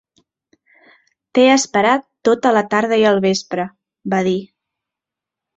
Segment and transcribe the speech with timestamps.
[1.37, 3.69] "T'he esperat tota la tarda i el vespre",
[4.15, 4.37] va dir.